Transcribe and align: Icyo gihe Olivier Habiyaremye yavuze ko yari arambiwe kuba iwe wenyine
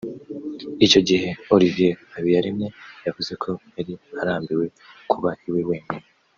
Icyo 0.85 0.99
gihe 1.09 1.29
Olivier 1.55 1.97
Habiyaremye 2.13 2.67
yavuze 3.05 3.31
ko 3.43 3.49
yari 3.77 3.93
arambiwe 4.21 4.65
kuba 5.11 5.29
iwe 5.49 5.61
wenyine 5.69 6.07